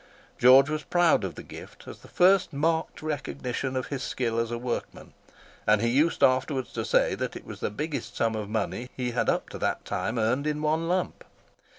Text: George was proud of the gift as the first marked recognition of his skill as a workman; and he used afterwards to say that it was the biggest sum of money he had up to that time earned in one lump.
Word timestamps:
George 0.39 0.67
was 0.67 0.81
proud 0.81 1.23
of 1.23 1.35
the 1.35 1.43
gift 1.43 1.87
as 1.87 1.99
the 1.99 2.07
first 2.07 2.51
marked 2.53 3.03
recognition 3.03 3.75
of 3.75 3.89
his 3.89 4.01
skill 4.01 4.39
as 4.39 4.49
a 4.49 4.57
workman; 4.57 5.13
and 5.67 5.79
he 5.79 5.89
used 5.89 6.23
afterwards 6.23 6.73
to 6.73 6.83
say 6.83 7.13
that 7.13 7.35
it 7.35 7.45
was 7.45 7.59
the 7.59 7.69
biggest 7.69 8.15
sum 8.17 8.33
of 8.35 8.49
money 8.49 8.89
he 8.97 9.11
had 9.11 9.29
up 9.29 9.47
to 9.49 9.59
that 9.59 9.85
time 9.85 10.17
earned 10.17 10.47
in 10.47 10.63
one 10.63 10.87
lump. 10.87 11.23